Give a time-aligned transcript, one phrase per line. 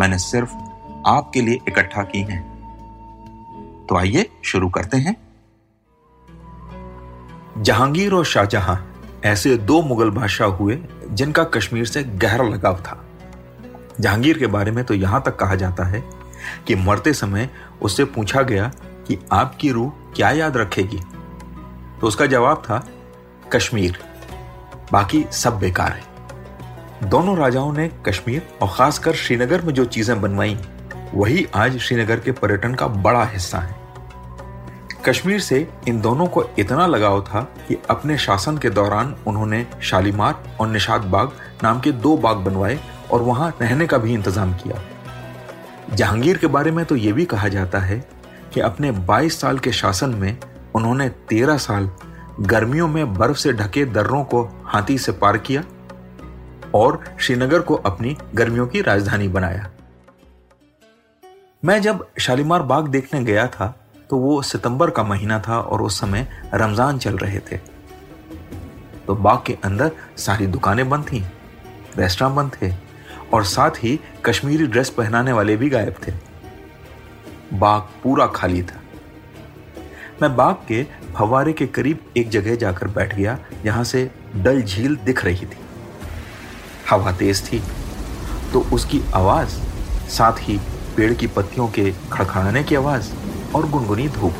[0.00, 0.54] मैंने सिर्फ़
[1.06, 2.50] आपके लिए इकट्ठा की हैं।
[3.88, 5.16] तो आइए शुरू करते हैं।
[7.62, 8.76] जहांगीर और शाहजहां
[9.24, 13.06] ऐसे दो मुगल बादशाह हुए, जिनका कश्मीर से गहरा लगाव था।
[14.00, 16.10] जहांगीर के बारे में तो यहाँ तक कहा जाता है
[16.66, 17.50] कि मरते समय
[17.82, 21.00] उससे पूछा गया कि आपकी रूह क्या याद रखेगी?
[22.00, 22.88] तो उसका जवाब था,
[23.52, 23.98] कश्मीर।
[24.92, 26.09] बाकी सब बेकार है।
[27.02, 30.56] दोनों राजाओं ने कश्मीर और खासकर श्रीनगर में जो चीज़ें बनवाई,
[31.14, 33.74] वही आज श्रीनगर के पर्यटन का बड़ा हिस्सा है।
[35.06, 40.56] कश्मीर से इन दोनों को इतना लगाव था कि अपने शासन के दौरान उन्होंने शालीमार
[40.60, 42.78] और निषाद बाग नाम के दो बाग बनवाए
[43.10, 44.82] और वहाँ रहने का भी इंतज़ाम किया।
[45.94, 48.04] जहांगीर के बारे में तो यह भी कहा जाता है
[48.54, 50.36] कि अपने 22 साल के शासन में
[50.74, 51.90] उन्होंने 13 साल
[52.40, 55.64] गर्मियों में बर्फ़ से ढके दर्रों को हाथी से पार किया
[56.74, 59.70] और श्रीनगर को अपनी गर्मियों की राजधानी बनाया।
[61.62, 63.74] मैं जब शालीमार बाग देखने गया था
[64.10, 67.56] तो वो सितंबर का महीना था और उस समय रमज़ान चल रहे थे।
[69.06, 71.22] तो बाग के अंदर सारी दुकानें बंद थीं,
[71.96, 72.72] रेस्टोरेंट बंद थे
[73.32, 76.12] और साथ ही कश्मीरी ड्रेस पहनाने वाले भी गायब थे।
[77.54, 78.80] बाग पूरा खाली था।
[80.22, 80.82] मैं बाग के
[81.14, 85.59] फवारे के करीब एक जगह जाकर बैठ गया, जहाँ से डल झील दिख रही थी।
[86.90, 87.62] हवा तेज थी।
[88.52, 89.48] तो उसकी आवाज़,
[90.08, 90.60] साथ ही
[90.96, 93.10] पेड़ की पत्तियों के खड़खड़ाने की आवाज़
[93.54, 94.34] और गुनगुनी धूप।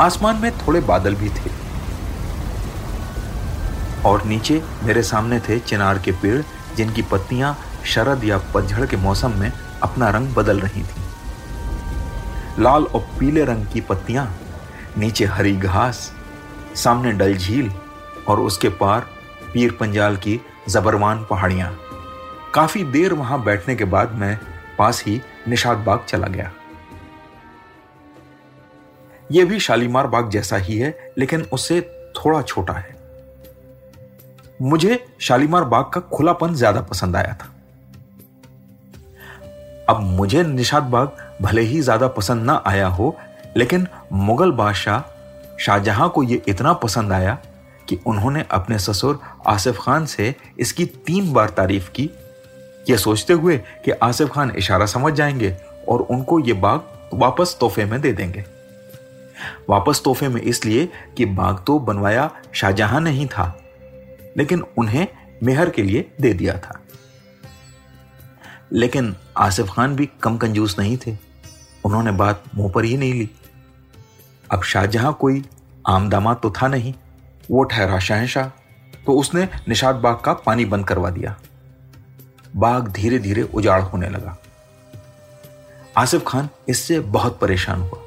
[0.00, 1.50] आसमान में थोड़े बादल भी थे।
[4.04, 6.42] और नीचे मेरे सामने थे चिनार के पेड़,
[6.76, 9.52] जिनकी पत्तियाँ शरद या पतझड़ के मौसम में
[9.82, 11.02] अपना रंग बदल रही थी।
[12.62, 14.36] लाल और पीले रंग की पत्तियाँ,
[14.98, 16.12] नीचे हरी घास,
[16.76, 17.72] सामने डल झील
[18.28, 19.06] और उसके पार
[19.54, 21.70] पीर पंजाल की जबरवान पहाड़ियाँ।
[22.54, 24.36] काफ़ी देर वहाँ बैठने के बाद मैं
[24.78, 26.50] पास ही निषाद बाग चला गया।
[29.30, 31.80] यह भी शालीमार बाग जैसा ही है, लेकिन उससे
[32.16, 32.94] थोड़ा छोटा है।
[34.62, 37.52] मुझे शालीमार बाग का खुलापन ज़्यादा पसंद आया था।
[39.88, 43.16] अब मुझे निषाद बाग भले ही ज़्यादा पसंद ना आया हो,
[43.56, 45.02] लेकिन मुगल बादशाह
[45.56, 47.38] शाहजहां को यह इतना पसंद आया
[47.88, 52.10] कि उन्होंने अपने ससुर आसिफ खान से इसकी तीन बार तारीफ़ की।
[52.90, 55.56] यह सोचते हुए कि आसिफ खान इशारा समझ जाएँगे
[55.88, 58.44] और उनको यह बाग वापस तोहफे में दे देंगे।
[59.70, 63.60] वापस तोहफे में इसलिए कि बाग तो बनवाया शाहजहां नहीं था,
[64.36, 65.08] लेकिन उन्हें
[65.42, 66.80] मेहर के लिए दे दिया था।
[68.72, 71.16] लेकिन आसिफ खान भी कम कंजूस नहीं थे।
[71.84, 73.30] उन्होंने बात मुँह पर ही नहीं ली।
[74.50, 75.44] अब शाहजहां कोई
[75.88, 76.94] आम दामाद तो था नहीं।
[77.50, 78.48] वो ठहरा शहनशाह।
[79.06, 81.36] तो उसने निषाद बाग का पानी बंद करवा दिया।
[82.56, 84.38] बाग धीरे धीरे उजाड़ होने लगा।
[85.96, 87.98] आसिफ खान इससे बहुत परेशान हुआ।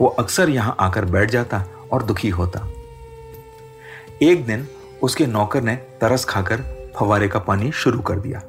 [0.00, 2.68] वो अक्सर यहाँ आकर बैठ जाता और दुखी होता।
[4.22, 4.68] एक दिन
[5.02, 8.42] उसके नौकर ने तरस खाकर फवारे का पानी शुरू कर दिया।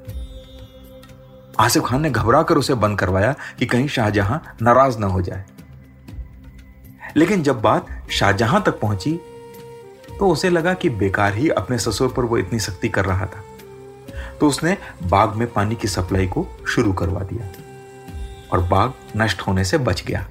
[1.60, 5.46] आसिफ खान ने घबरा कर उसे बंद करवाया कि कहीं शाहजहां नाराज़ ना हो जाए।
[7.16, 9.20] लेकिन जब बात शाहजहां तक पहुँची
[10.22, 13.44] तो उसे लगा कि बेकार ही अपने ससुर पर वो इतनी सख्ती कर रहा था।
[14.40, 17.50] तो उसने बाग में पानी की सप्लाई को शुरू करवा दिया
[18.52, 20.28] और बाग नष्ट होने से बच गया।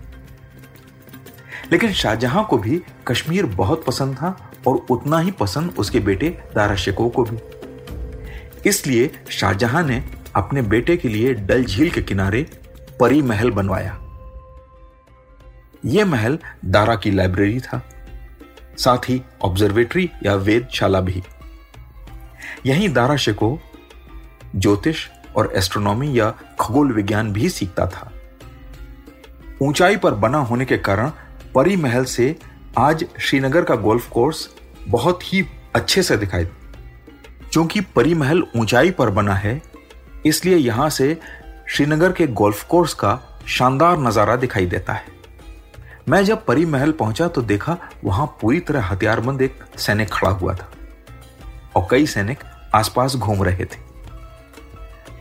[1.73, 6.77] लेकिन शाहजहां को भी कश्मीर बहुत पसंद था और उतना ही पसंद उसके बेटे दारा
[6.77, 7.39] शिको को भी।
[8.69, 10.05] इसलिए शाहजहां ने
[10.37, 12.51] अपने बेटे के लिए डल झील के किनारे
[13.01, 13.99] परी महल बनवाया।
[15.85, 17.83] यह महल दारा की लाइब्रेरी था।
[18.81, 21.23] साथ ही ऑब्जर्वेटरी या वेदशाला भी।
[22.67, 23.59] यहीं दारा शिको
[24.57, 25.07] ज्योतिष
[25.37, 26.31] और एस्ट्रोनॉमी या
[26.61, 28.11] खगोल विज्ञान भी सीखता था।
[29.63, 31.11] ऊंचाई पर बना होने के कारण
[31.55, 32.35] परी महल से
[32.79, 34.49] आज श्रीनगर का गोल्फ कोर्स
[34.89, 35.45] बहुत ही
[35.75, 39.61] अच्छे से दिखाई क्योंकि परी महल ऊंचाई पर बना है,
[40.27, 41.17] इसलिए यहाँ से
[41.69, 43.19] श्रीनगर के गोल्फ कोर्स का
[43.49, 45.20] शानदार नज़ारा दिखाई देता है।
[46.11, 50.55] मैं जब परी महल पहुँचा तो देखा वहाँ पूरी तरह हथियारबंद एक सैनिक खड़ा हुआ
[50.55, 50.69] था
[51.77, 52.39] और कई सैनिक
[52.75, 53.79] आसपास घूम रहे थे।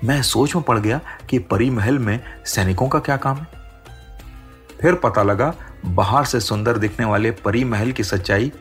[0.03, 1.00] मैं सोच में पड़ गया
[1.30, 3.47] कि परी महल में सैनिकों का क्या काम है।
[4.81, 5.53] फिर पता लगा
[5.86, 8.51] बाहर से सुंदर दिखने वाले परी महल की सच्चाई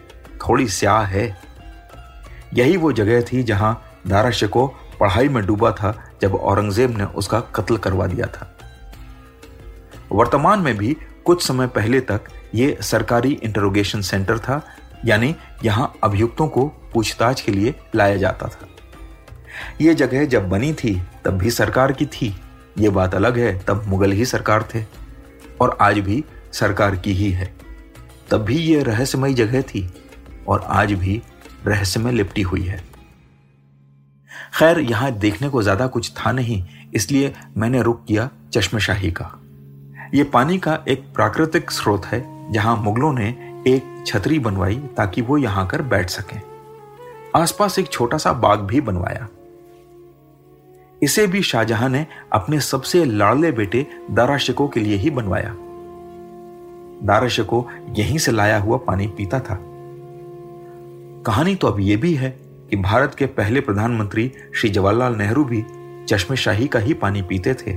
[0.42, 1.26] थोड़ी स्याह है।
[2.54, 4.66] यही वो जगह थी जहाँ दारा शिको
[5.00, 8.54] पढ़ाई में डूबा था जब औरंगज़ेब ने उसका कत्ल करवा दिया था।
[10.12, 10.96] वर्तमान में भी
[11.28, 14.62] कुछ समय पहले तक ये सरकारी इंटरोगेशन सेंटर था,
[15.04, 15.34] यानी
[15.64, 18.68] यहाँ अभियुक्तों को पूछताछ के लिए लाया जाता था।
[19.80, 20.94] ये जगह जब बनी थी,
[21.24, 22.34] तब भी सरकार की थी।
[22.78, 24.84] ये बात अलग है, तब मुगल ही सरकार थे,
[25.60, 27.52] और आज भी सरकार की ही है।
[28.30, 29.88] तब भी ये रहस्यमयी जगह थी,
[30.48, 31.20] और आज भी
[31.66, 32.82] रहस्यमय लिपटी हुई है।
[34.58, 36.62] खैर, यहाँ देखने को ज़्यादा कुछ था नहीं,
[36.94, 39.30] इसलिए मैंने रुक किया चश्मशाही का।
[40.14, 43.28] यह पानी का एक प्राकृतिक स्रोत है, जहाँ मुगलों ने
[43.66, 46.42] एक छतरी बनवाई ताकि वो यहाँ कर बैठ सकें।
[47.36, 49.28] आसपास एक छोटा सा बाग भी बनवाया।
[51.02, 55.56] इसे भी शाहजहां ने अपने सबसे लाड़ले बेटे दारा शिको के लिए ही बनवाया।
[57.06, 59.58] दारा शिको यहीं से लाया हुआ पानी पीता था।
[61.26, 62.30] कहानी तो अब यह भी है
[62.70, 65.64] कि भारत के पहले प्रधानमंत्री श्री जवाहरलाल नेहरू भी
[66.08, 67.76] चश्मे शाही का ही पानी पीते थे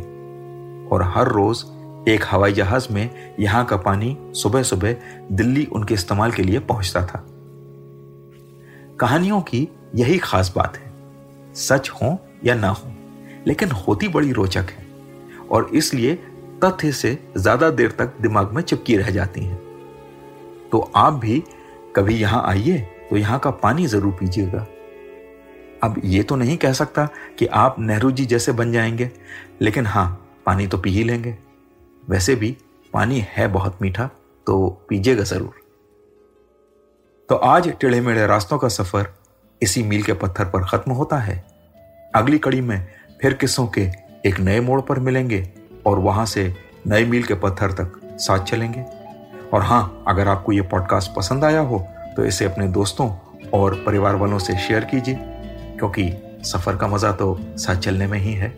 [0.87, 1.63] और हर रोज
[2.07, 4.95] एक हवाई जहाज़ में यहाँ का पानी सुबह सुबह
[5.31, 7.23] दिल्ली उनके इस्तेमाल के लिए पहुँचता था।
[8.99, 10.91] कहानियों की यही खास बात है,
[11.55, 12.91] सच हो या ना हो,
[13.47, 14.85] लेकिन होती बड़ी रोचक है
[15.47, 16.15] और इसलिए
[16.63, 19.59] तथ्य से ज़्यादा देर तक दिमाग में चिपकी रह जाती हैं।
[20.71, 21.43] तो आप भी
[21.95, 22.77] कभी यहाँ आइए
[23.09, 24.65] तो यहाँ का पानी ज़रूर पीजिएगा।
[25.83, 27.07] अब ये तो नहीं कह सकता
[27.39, 29.09] कि आप नेहरू जी जैसे बन जाएँगे,
[29.61, 30.07] लेकिन हाँ
[30.45, 31.37] पानी तो पी ही लेंगे।
[32.03, 32.55] वैसे भी
[32.93, 34.05] पानी है बहुत मीठा
[34.47, 35.59] तो पीजिएगा ज़रूर।
[37.29, 39.07] तो आज टेढ़े मेढ़े रास्तों का सफ़र
[39.61, 41.37] इसी मील के पत्थर पर खत्म होता है।
[42.13, 42.87] अगली कड़ी में
[43.21, 43.81] फिर किस्सों के
[44.25, 45.47] एक नए मोड़ पर मिलेंगे
[45.85, 46.53] और वहाँ से
[46.87, 48.85] नए मील के पत्थर तक साथ चलेंगे।
[49.53, 51.79] और हाँ अगर आपको ये पॉडकास्ट पसंद आया हो
[52.15, 53.09] तो इसे अपने दोस्तों
[53.53, 55.15] और परिवार वालों से शेयर कीजिए,
[55.77, 56.11] क्योंकि
[56.45, 58.49] सफ़र का मज़ा तो साथ चलने में ही है।